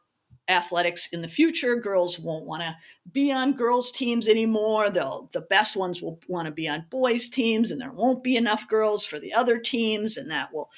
[0.47, 1.75] athletics in the future.
[1.75, 2.73] Girls won't want to
[3.11, 4.89] be on girls' teams anymore.
[4.89, 8.37] They'll the best ones will want to be on boys' teams, and there won't be
[8.37, 10.69] enough girls for the other teams, and that will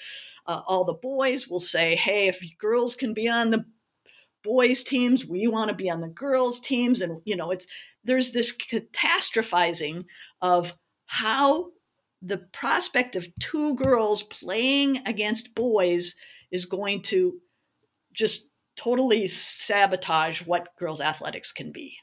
[0.47, 3.63] uh, all the boys will say, "Hey, if girls can be on the
[4.43, 7.67] boys' teams, we want to be on the girls' teams," and you know, it's
[8.03, 10.05] there's this catastrophizing
[10.41, 10.75] of
[11.05, 11.67] how
[12.21, 16.15] the prospect of two girls playing against boys
[16.51, 17.39] is going to
[18.13, 21.95] just totally sabotage what girls' athletics can be.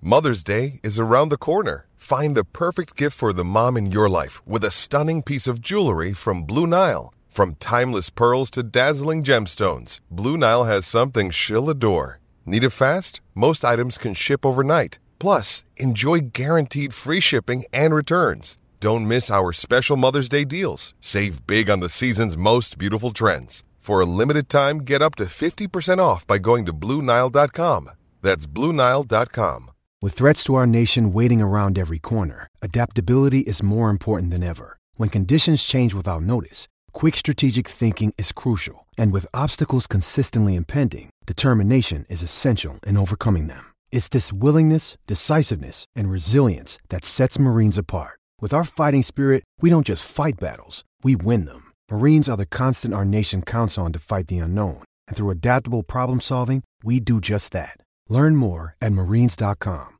[0.00, 1.86] Mother's Day is around the corner.
[1.96, 5.60] Find the perfect gift for the mom in your life with a stunning piece of
[5.60, 7.12] jewelry from Blue Nile.
[7.28, 12.20] From timeless pearls to dazzling gemstones, Blue Nile has something she'll adore.
[12.46, 13.20] Need it fast?
[13.34, 14.98] Most items can ship overnight.
[15.18, 18.56] Plus, enjoy guaranteed free shipping and returns.
[18.80, 20.94] Don't miss our special Mother's Day deals.
[21.00, 23.64] Save big on the season's most beautiful trends.
[23.80, 27.90] For a limited time, get up to 50% off by going to Bluenile.com.
[28.22, 29.70] That's Bluenile.com.
[30.00, 34.78] With threats to our nation waiting around every corner, adaptability is more important than ever.
[34.94, 38.86] When conditions change without notice, quick strategic thinking is crucial.
[38.96, 43.72] And with obstacles consistently impending, determination is essential in overcoming them.
[43.90, 48.17] It's this willingness, decisiveness, and resilience that sets Marines apart.
[48.40, 51.72] With our fighting spirit, we don't just fight battles, we win them.
[51.90, 54.84] Marines are the constant our nation counts on to fight the unknown.
[55.08, 57.78] And through adaptable problem solving, we do just that.
[58.08, 59.98] Learn more at marines.com.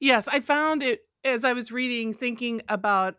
[0.00, 3.16] Yes, I found it as I was reading, thinking about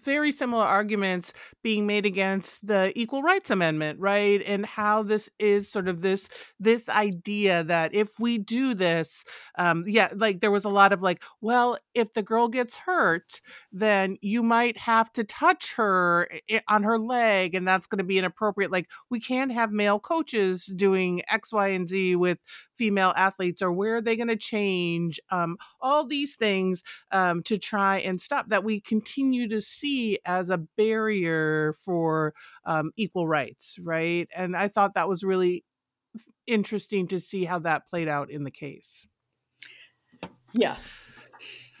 [0.00, 4.42] very similar arguments being made against the equal rights amendment right?
[4.46, 6.28] And how this is sort of this
[6.58, 9.24] this idea that if we do this
[9.58, 13.40] um yeah like there was a lot of like well if the girl gets hurt
[13.70, 16.28] then you might have to touch her
[16.68, 18.70] on her leg and that's going to be inappropriate.
[18.70, 22.42] Like we can't have male coaches doing x y and z with
[22.82, 27.56] female athletes or where are they going to change um all these things um to
[27.56, 33.78] try and stop that we continue to see as a barrier for um, equal rights,
[33.80, 34.28] right?
[34.34, 35.64] And I thought that was really
[36.46, 39.06] interesting to see how that played out in the case.
[40.52, 40.76] Yeah.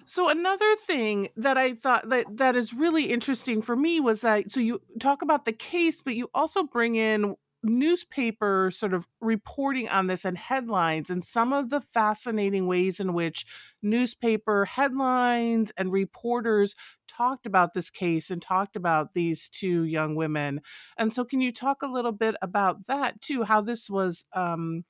[0.04, 4.50] So another thing that I thought that that is really interesting for me was that
[4.50, 9.88] so you talk about the case, but you also bring in newspaper sort of reporting
[9.88, 13.46] on this and headlines and some of the fascinating ways in which
[13.82, 16.74] newspaper headlines and reporters
[17.06, 20.60] talked about this case and talked about these two young women.
[20.98, 23.44] And so, can you talk a little bit about that too?
[23.44, 24.84] How this was um,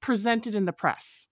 [0.00, 1.26] presented in the press?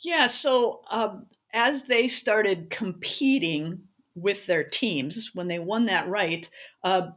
[0.00, 0.26] Yeah.
[0.26, 3.82] So, um, as they started competing
[4.14, 6.48] with their teams, when they won that right,
[6.82, 7.08] uh,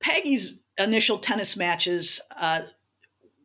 [0.00, 2.62] Peggy's initial tennis matches, uh,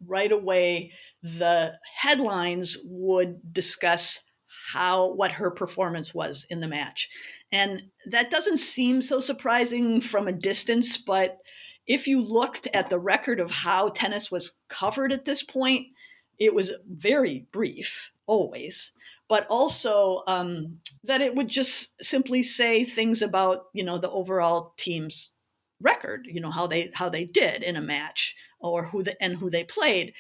[0.06, 4.21] right away, the headlines would discuss
[4.74, 7.10] how what her performance was in the match.
[7.52, 11.38] And that doesn't seem so surprising from a distance, but
[11.88, 15.88] if you looked at the record of how tennis was covered at this point,
[16.39, 18.91] it was very brief, always,
[19.30, 24.74] but also um, that it would just simply say things about you know the overall
[24.78, 25.32] team's
[25.81, 29.38] record you know how they how they did in a match or who the, and
[29.38, 30.13] who they played.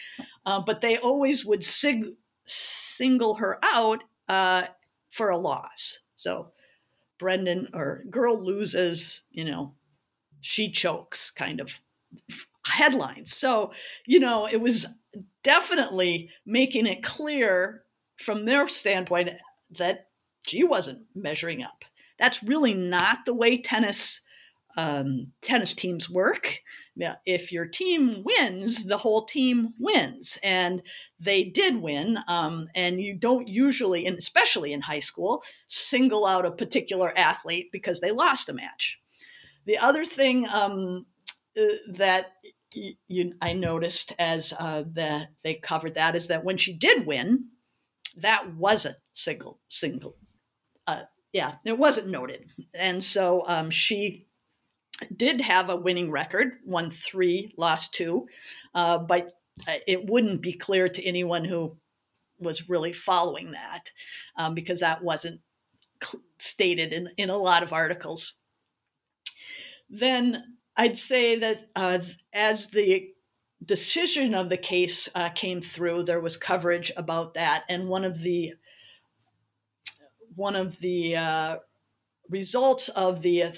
[0.45, 2.15] Uh, but they always would sig-
[2.45, 4.63] single her out uh,
[5.09, 6.01] for a loss.
[6.15, 6.51] So
[7.19, 9.73] Brenden or girl loses you know
[10.41, 11.79] she chokes kind of
[12.65, 13.35] headlines.
[13.35, 13.71] So
[14.05, 14.85] you know it was
[15.43, 17.83] definitely making it clear
[18.17, 19.29] from their standpoint
[19.77, 20.07] that
[20.45, 21.85] she wasn't measuring up.
[22.19, 24.21] That's really not the way tennis
[24.77, 26.59] um, tennis teams work.
[27.25, 30.81] If your team wins, the whole team wins, and
[31.19, 32.17] they did win.
[32.27, 37.67] Um, and you don't usually, and especially in high school, single out a particular athlete
[37.71, 38.97] because they lost a match.
[39.65, 41.05] The other thing um,
[41.59, 41.63] uh,
[41.97, 42.27] that
[43.07, 47.45] you, I noticed as uh, that they covered that is that when she did win,
[48.17, 50.15] that wasn't single single.
[50.87, 54.27] Uh, yeah, it wasn't noted, and so um, she
[55.15, 58.27] did have a winning record, won three, lost two,
[58.73, 61.77] uh, but uh, it wouldn't be clear to anyone who
[62.39, 63.91] was really following that
[64.37, 65.39] um, because that wasn't
[66.03, 68.33] cl- stated in, in a lot of articles.
[69.89, 71.99] Then I'd say that uh,
[72.33, 73.09] as the
[73.63, 78.21] decision of the case uh, came through, there was coverage about that, and one of
[78.21, 78.53] the
[80.35, 81.57] one of the uh,
[82.29, 83.53] results of the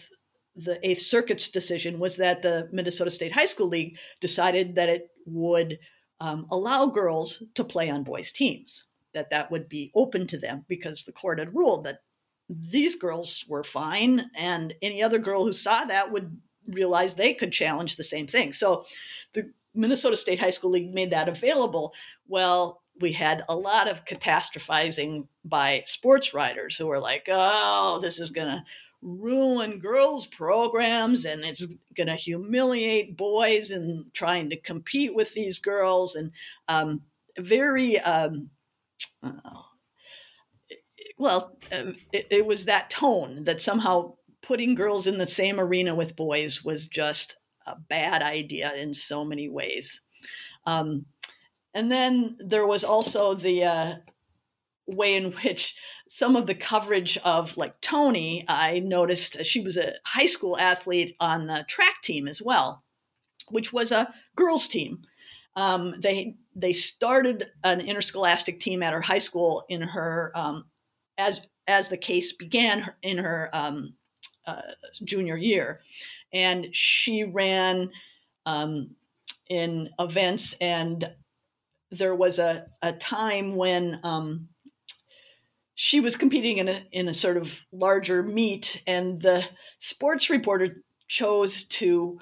[0.57, 5.11] the Eighth Circuit's decision was that the Minnesota State High School League decided that it
[5.25, 5.77] would
[6.19, 10.65] um, allow girls to play on boys' teams, that that would be open to them
[10.67, 11.99] because the court had ruled that
[12.49, 16.35] these girls were fine, and any other girl who saw that would
[16.67, 18.53] realize they could challenge the same thing.
[18.53, 18.85] So
[19.33, 21.93] the Minnesota State High School League made that available.
[22.27, 28.19] Well, we had a lot of catastrophizing by sports writers who were like, oh, this
[28.19, 28.63] is going to
[29.01, 35.59] ruin girls' programs and it's going to humiliate boys and trying to compete with these
[35.59, 36.31] girls and
[36.67, 37.01] um,
[37.37, 38.49] very um,
[39.21, 39.31] uh,
[41.17, 45.93] well um, it, it, was that tone that somehow putting girls in the same arena
[45.93, 50.01] with boys was just a bad idea in so many ways.
[50.65, 51.05] Um,
[51.73, 53.95] and then there was also the uh,
[54.87, 55.75] way in which
[56.09, 61.15] some of the coverage of like Toni, I noticed she was a high school athlete
[61.19, 62.83] on the track team as well,
[63.49, 65.03] which was a girls' team.
[65.55, 70.65] Um, they they started an interscholastic team at her high school in her um,
[71.17, 73.93] as as the case began in her um,
[74.45, 74.61] uh,
[75.03, 75.81] junior year,
[76.31, 77.89] and she ran
[78.45, 78.91] um,
[79.49, 81.09] in events and
[81.91, 84.47] there was a, a time when um,
[85.79, 89.43] she was competing in a in a sort of larger meet, and the
[89.79, 92.19] sports reporter chose to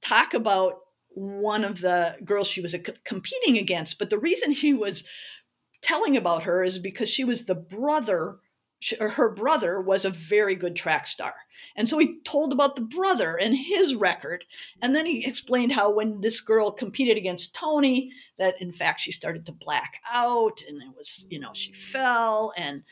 [0.00, 0.74] talk about
[1.08, 3.98] one of the girls she was competing against.
[3.98, 5.06] But the reason he was
[5.82, 8.36] telling about her is because she was the brother
[9.00, 11.34] her brother was a very good track star.
[11.76, 14.44] And so he told about the brother and his record.
[14.80, 19.12] And then he explained how when this girl competed against Toni, that in fact she
[19.12, 21.76] started to black out and it was, you know, she mm.
[21.76, 22.82] fell and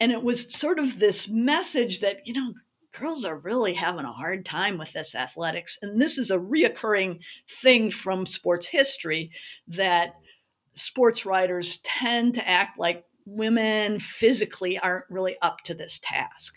[0.00, 2.52] and it was sort of this message that, you know,
[2.92, 5.78] girls are really having a hard time with this athletics.
[5.82, 9.30] And this is a reoccurring thing from sports history
[9.68, 10.14] that
[10.74, 16.56] sports writers tend to act like women physically aren't really up to this task.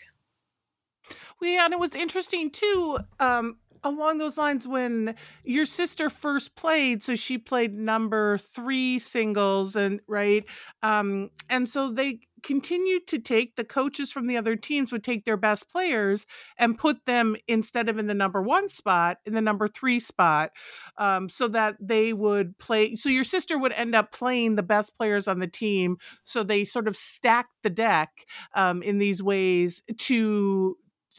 [1.40, 2.98] Yeah, and it was interesting too.
[3.20, 5.14] Um, along those lines, when
[5.44, 10.44] your sister first played, so she played number three singles, and right,
[10.82, 15.24] um, and so they continued to take the coaches from the other teams would take
[15.24, 16.24] their best players
[16.56, 20.52] and put them instead of in the number one spot in the number three spot
[20.98, 24.94] um, so that they would play so your sister would end up playing the best
[24.96, 28.10] players on the team so they sort of stacked the deck
[28.54, 30.76] um, in these ways to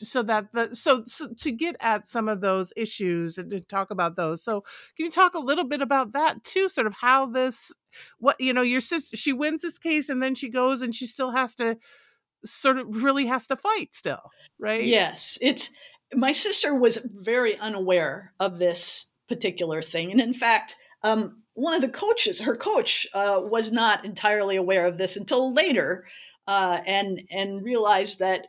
[0.07, 3.91] so that the so, so to get at some of those issues and to talk
[3.91, 4.61] about those so
[4.95, 7.71] can you talk a little bit about that too sort of how this
[8.19, 11.05] what you know your sister she wins this case and then she goes and she
[11.05, 11.77] still has to
[12.45, 14.83] sort of really has to fight still right?
[14.83, 15.71] Yes it's
[16.13, 21.81] my sister was very unaware of this particular thing and in fact um, one of
[21.81, 26.05] the coaches her coach uh, was not entirely aware of this until later
[26.47, 28.47] uh, and and realized that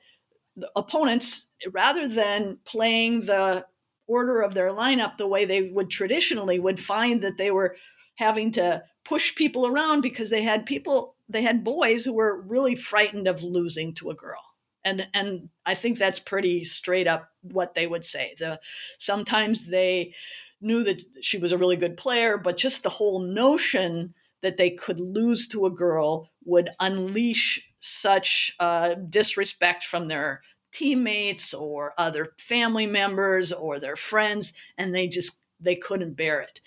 [0.76, 3.66] opponents, rather than playing the
[4.06, 7.76] order of their lineup the way they would traditionally, would find that they were
[8.16, 12.74] having to push people around because they had people, they had boys who were really
[12.74, 14.42] frightened of losing to a girl.
[14.84, 18.34] And and I think that's pretty straight up what they would say.
[18.38, 18.60] The
[18.98, 20.14] sometimes they
[20.60, 24.70] knew that she was a really good player, but just the whole notion that they
[24.70, 32.34] could lose to a girl would unleash such uh, disrespect from their teammates or other
[32.38, 36.60] family members or their friends and they just they couldn't bear it.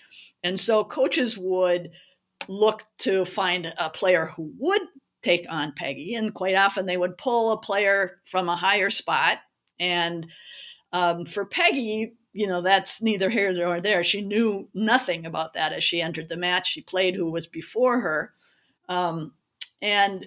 [0.43, 1.91] And so coaches would
[2.47, 4.81] look to find a player who would
[5.21, 9.37] take on peggy and quite often they would pull a player from a higher spot.
[9.79, 10.27] And
[10.91, 14.03] um, for peggy you know that's neither here nor there.
[14.03, 16.67] She knew nothing about that as she entered the match.
[16.67, 18.33] She played who was before her.
[18.89, 19.33] Um,
[19.81, 20.25] and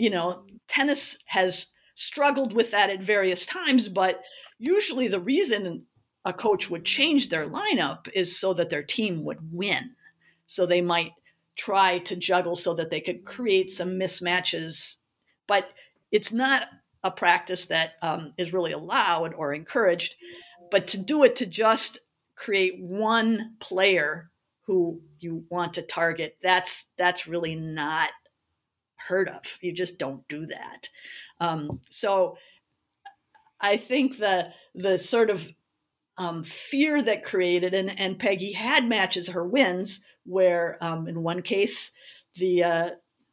[0.00, 4.22] you know tennis has struggled with that at various times, but
[4.58, 5.84] usually the reason
[6.24, 9.90] a coach would change their lineup is so that their team would win.
[10.46, 11.12] So they might
[11.56, 14.96] try to juggle so that they could create some mismatches.
[15.46, 15.70] But
[16.10, 16.68] it's not
[17.04, 20.14] a practice that um, is really allowed or encouraged.
[20.70, 21.98] But to do it to just
[22.36, 24.30] create one player
[24.62, 28.10] who you want to target, that's that's really not
[29.10, 29.42] heard of.
[29.60, 30.88] You just don't do that.
[31.40, 32.36] Um, so
[33.60, 35.42] I think the the sort of
[36.16, 41.42] um, fear that created, and, and Peggy had matches her wins, where um, in one
[41.42, 41.90] case
[42.36, 42.90] the uh,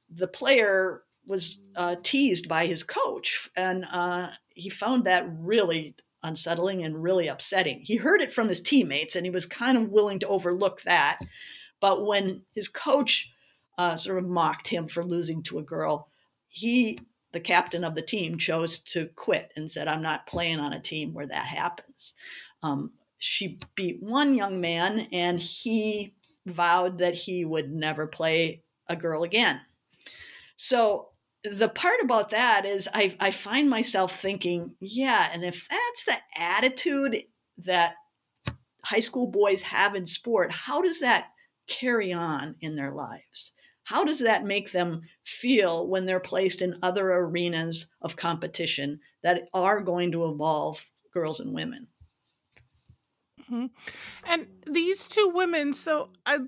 [0.09, 6.84] the player was uh, teased by his coach, and uh, he found that really unsettling
[6.84, 7.82] and really upsetting.
[7.84, 11.19] He heard it from his teammates, and he was kind of willing to overlook that.
[11.80, 13.34] But when his coach
[13.78, 16.09] uh, sort of mocked him for losing to a girl,
[16.47, 16.99] he
[17.34, 20.82] the captain of the team chose to quit and said, I'm not playing on a
[20.82, 22.13] team where that happens.
[22.63, 26.15] Um, she beat one young man and he
[26.45, 29.59] vowed that he would never play a girl again.
[30.55, 31.09] So
[31.43, 36.17] the part about that is I, I find myself thinking, yeah, and if that's the
[36.36, 37.23] attitude
[37.59, 37.95] that
[38.84, 41.25] high school boys have in sport, how does that
[41.67, 43.53] carry on in their lives?
[43.88, 49.44] How does that make them feel when they're placed in other arenas of competition that
[49.54, 51.88] are going to involve girls and women?
[53.44, 53.68] Mm-hmm.
[54.26, 56.40] And these two women, so I,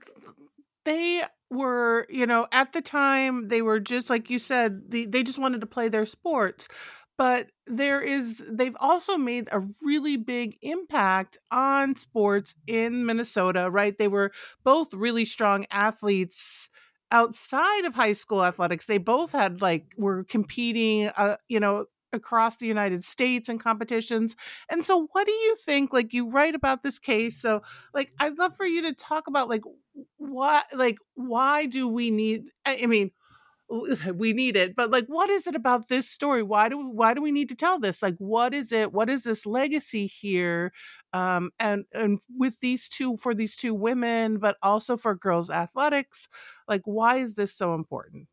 [0.83, 5.23] they were, you know, at the time they were just like you said, the, they
[5.23, 6.67] just wanted to play their sports.
[7.17, 13.97] But there is, they've also made a really big impact on sports in Minnesota, right?
[13.97, 14.33] They were
[14.65, 16.69] both really strong athletes
[17.11, 22.57] outside of high school athletics they both had like were competing uh, you know across
[22.57, 24.35] the United States in competitions.
[24.69, 27.61] And so what do you think like you write about this case so
[27.93, 29.61] like I'd love for you to talk about like
[30.17, 33.11] what like why do we need I mean
[34.15, 36.43] we need it but like what is it about this story?
[36.43, 38.01] Why do we, why do we need to tell this?
[38.01, 40.73] Like what is it what is this legacy here?
[41.13, 46.27] Um and and with these two for these two women but also for girls athletics
[46.67, 48.27] like why is this so important?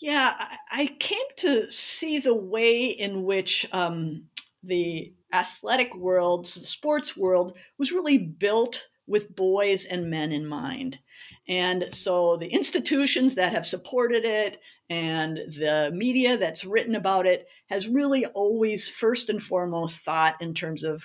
[0.00, 0.34] Yeah,
[0.70, 4.24] I, came to see the way in which um,
[4.62, 10.98] the athletic world, the sports world, was really built with boys and men in mind.
[11.48, 17.46] And so the institutions that have supported it and the media that's written about it
[17.68, 21.02] has really always, first and foremost, thought in terms of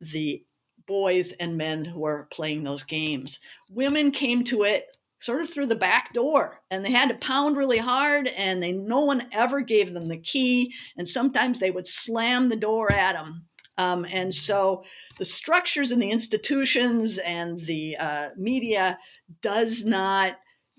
[0.00, 0.44] the
[0.86, 3.40] boys and men who are playing those games.
[3.70, 4.86] Women came to it
[5.20, 8.72] sort of through the back door and they had to pound really hard and they
[8.72, 13.12] no one ever gave them the key and sometimes they would slam the door at
[13.12, 13.44] them
[13.82, 14.84] um, and so
[15.18, 18.98] the structures and the institutions and the uh, media
[19.40, 20.36] does not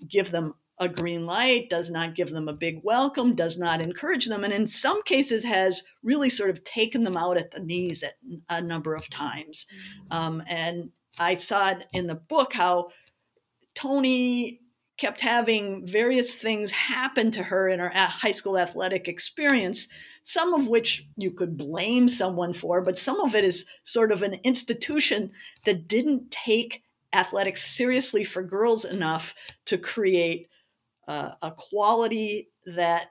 [0.08, 4.26] give them a green light, does not give them a big welcome, does not encourage
[4.26, 8.02] them, and in some cases has really sort of taken them out at the knees
[8.02, 8.14] at
[8.48, 9.66] a number of times.
[10.10, 12.88] Um, and I saw it in the book how
[13.74, 14.60] Toni
[14.96, 19.88] kept having various things happen to her in her high school athletic experience,
[20.22, 24.22] some of which you could blame someone for, but some of it is sort of
[24.22, 25.32] an institution
[25.66, 26.82] that didn't take
[27.12, 29.34] athletics seriously for girls enough
[29.66, 30.48] to create
[31.08, 33.08] uh, a quality that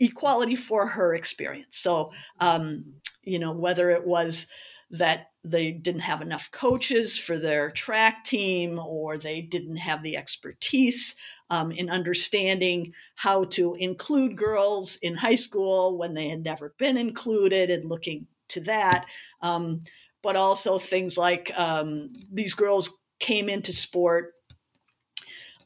[0.00, 1.76] equality for her experience.
[1.78, 2.84] So, um,
[3.22, 4.46] you know, whether it was
[4.90, 10.16] that they didn't have enough coaches for their track team or they didn't have the
[10.16, 11.16] expertise
[11.50, 16.96] um, in understanding how to include girls in high school when they had never been
[16.96, 19.06] included and looking to that.
[19.42, 19.84] Um,
[20.22, 24.32] but also things like um, these girls came into sport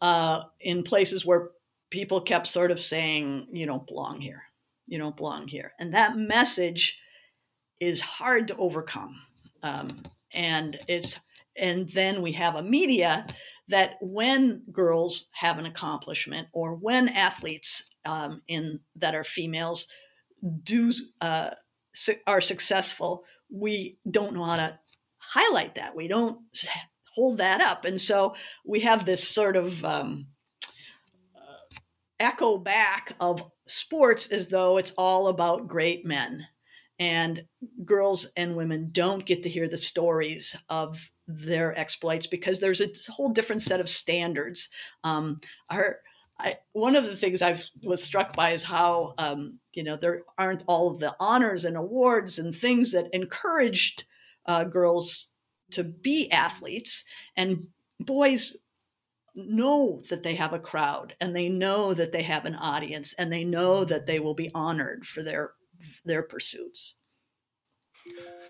[0.01, 1.51] uh, in places where
[1.91, 4.43] people kept sort of saying, you don't belong here,
[4.87, 5.73] you don't belong here.
[5.79, 7.01] And that message
[7.81, 9.21] is hard to overcome.
[9.63, 10.03] Um,
[10.33, 11.21] and it's
[11.57, 13.27] and then we have a media
[13.69, 19.89] that when girls have an accomplishment or when athletes um, in that are females
[20.63, 21.51] do uh,
[22.27, 24.79] are successful, we don't know how to
[25.19, 25.97] highlight that.
[25.97, 26.39] We don't
[27.15, 27.85] hold that up.
[27.85, 30.29] And so we have this sort of um,
[31.37, 31.77] uh,
[32.21, 36.47] echo back of sports as though it's all about great men.
[36.99, 37.45] And
[37.85, 42.91] girls and women don't get to hear the stories of their exploits because there's a
[43.11, 44.69] whole different set of standards.
[45.05, 45.41] Um,
[45.71, 45.99] our,
[46.41, 50.23] I, one of the things I was struck by is how um, you know there
[50.39, 54.05] aren't all of the honors and awards and things that encouraged
[54.47, 55.29] uh, girls
[55.73, 57.05] to be athletes
[57.37, 57.67] and
[58.01, 58.57] boys
[59.35, 63.33] know that they have a crowd and they know that they have an audience and
[63.33, 65.53] they know that they will be honored for their
[66.09, 66.95] their pursuits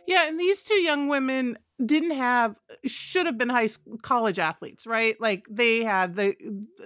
[0.07, 4.87] yeah and these two young women didn't have should have been high school college athletes
[4.87, 6.35] right like they had the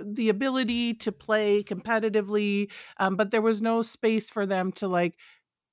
[0.03, 5.16] the ability to play competitively um, but there was no space for them to like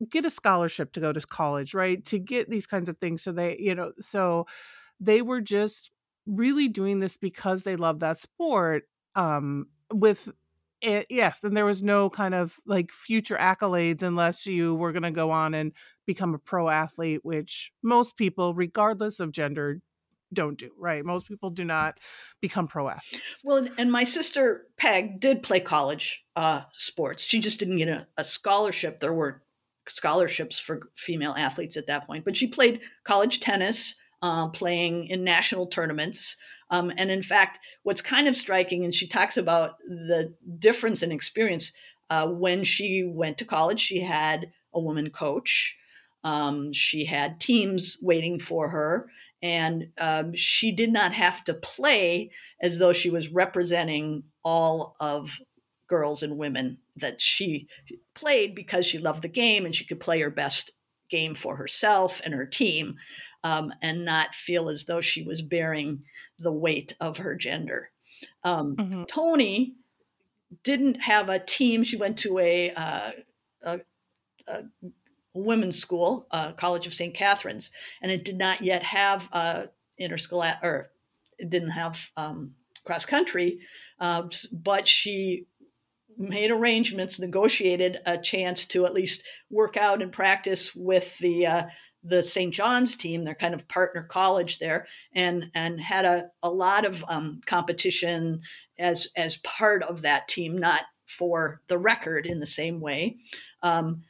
[0.10, 2.04] get a scholarship to go to college, right?
[2.06, 3.22] To get these kinds of things.
[3.22, 4.48] So they, you know, so
[5.00, 5.92] they were just
[6.26, 8.84] really doing this because they love that sport.
[9.16, 10.30] Um, with
[10.82, 15.04] it, yes, and there was no kind of like future accolades unless you were going
[15.04, 15.74] to go on and
[16.06, 19.80] become a pro athlete, which most people, regardless of gender,
[20.32, 21.98] don't do right most people do not
[22.40, 27.58] become pro athletes well and my sister peg did play college uh, sports she just
[27.58, 29.42] didn't get a, a scholarship there were
[29.90, 32.26] scholarships for female athletes at that point.
[32.26, 36.38] But she played college tennis, uh, playing in national tournaments.
[36.72, 41.12] Um, and in fact, what's kind of striking, and she talks about the difference in
[41.12, 41.72] experience
[42.10, 45.78] uh, when she went to college, she had a woman coach.
[46.24, 49.10] Um, she had teams waiting for her,
[49.42, 55.40] and um, she did not have to play as though she was representing all of
[55.88, 57.68] girls and women that she
[58.16, 60.72] played because she loved the game and she could play her best
[61.10, 62.96] game for herself and her team
[63.44, 66.04] um, and not feel as though she was bearing
[66.38, 67.92] the weight of her gender.
[68.44, 69.04] Um, mm-hmm.
[69.06, 69.76] Toni
[70.64, 71.84] didn't have a team.
[71.84, 73.12] She went to a, uh,
[73.64, 73.80] a,
[74.48, 74.64] a
[75.34, 77.14] women's school, uh, College of St.
[77.14, 77.72] Catherine's,
[78.02, 79.64] and it did not yet have uh,
[80.00, 80.92] interschool or
[81.38, 83.60] it didn't have um, cross country.
[84.00, 85.46] Uh, but she
[86.18, 91.64] made arrangements, negotiated a chance to at least work out and practice with the uh,
[92.04, 92.54] the St.
[92.54, 97.04] John's team, their kind of partner college there, and and had a, a lot of
[97.10, 98.42] um, competition
[98.78, 103.18] as as part of that team, not for the record in the same way,
[103.64, 104.04] um,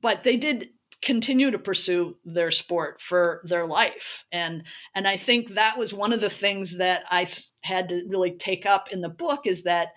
[0.00, 4.64] but they did continue to pursue their sport for their life and
[4.96, 7.24] and i think that was one of the things that i
[7.60, 9.90] had to really take up in the book is that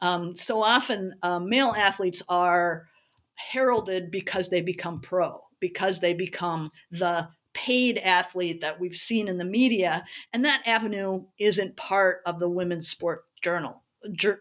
[0.00, 2.88] Um, so often, uh, male athletes are
[3.36, 9.38] heralded because they become pro, because they become the paid athlete that we've seen in
[9.38, 10.04] the media.
[10.32, 13.82] And that avenue isn't part of the women's sport journal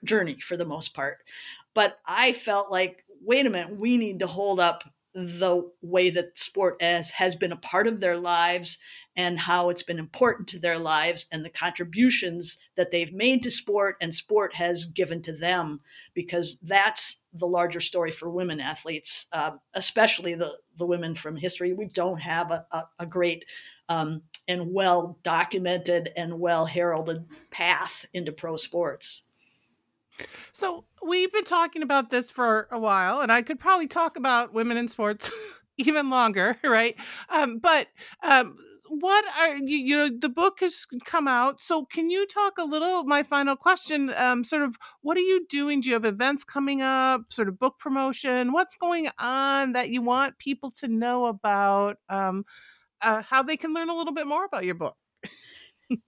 [0.03, 1.20] journey for the most part.
[1.74, 4.84] But I felt like, wait a minute, we need to hold up
[5.14, 8.80] the way that sport as has been a part of their lives
[9.16, 13.51] and how it's been important to their lives and the contributions that they've made to
[13.51, 15.80] sport and sport has given to them
[16.14, 21.74] because that's the larger story for women athletes uh, especially the, the women from history.
[21.74, 23.45] We don't have a, a, a great
[23.89, 29.24] um, and well documented and well heralded path into pro sports.
[30.51, 34.53] So we've been talking about this for a while and i could probably talk about
[34.53, 35.32] women in sports
[35.78, 36.95] even longer right?
[37.30, 37.88] Um, but
[38.22, 38.57] um,
[38.99, 42.63] what are you, you know the book has come out so can you talk a
[42.63, 46.43] little my final question um sort of what are you doing do you have events
[46.43, 51.25] coming up sort of book promotion what's going on that you want people to know
[51.25, 52.45] about um
[53.01, 54.95] uh, how they can learn a little bit more about your book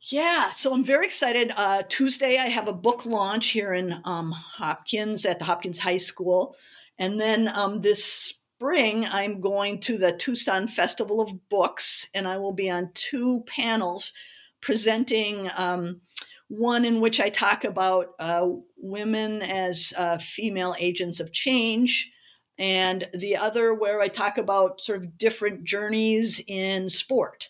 [0.10, 1.52] yeah, so I'm very excited.
[1.56, 5.98] Uh, Tuesday, I have a book launch here in um, Hopkins at the Hopkins High
[5.98, 6.56] School.
[6.98, 12.40] And then um, this spring, I'm going to the Tucson Festival of Books, and I
[12.40, 14.12] will be on two panels
[14.60, 16.02] presenting um,
[16.48, 22.12] one in which I talk about uh, women as uh, female agents of change,
[22.58, 27.50] and the other where I talk about sort of different journeys in sport.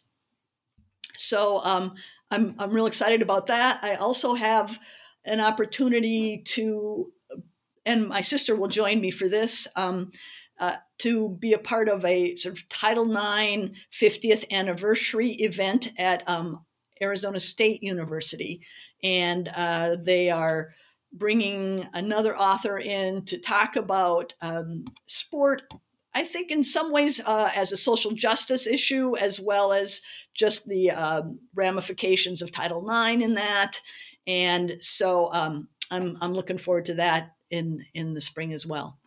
[1.16, 1.94] So um,
[2.30, 3.82] I'm, I'm real excited about that.
[3.82, 4.78] I also have
[5.24, 7.14] an opportunity to,
[7.86, 9.66] and my sister will join me for this.
[9.78, 10.12] Um,
[10.60, 16.28] uh, to be a part of a sort of Title IX 50th anniversary event at
[16.28, 16.66] um,
[17.02, 18.62] Arizona State University.
[19.04, 20.74] And uh, they are
[21.12, 25.64] bringing another author in to talk about um, sport.
[26.14, 30.02] I think in some ways uh, as a social justice issue, as well as
[30.34, 33.80] just the um, ramifications of Title IX in that.
[34.28, 38.98] And so um, I'm, I'm looking forward to that in, in the spring as well.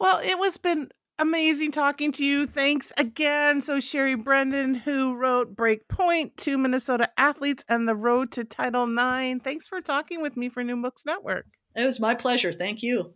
[0.00, 0.88] Well, it was been
[1.18, 2.46] amazing talking to you.
[2.46, 3.60] Thanks again.
[3.60, 9.44] So Sherry Brenden, who wrote Breakpoint, Two Minnesota Athletes and the Road to Title IX.
[9.44, 11.44] Thanks for talking with me for New Books Network.
[11.76, 12.52] It was my pleasure.
[12.52, 13.12] Thank you.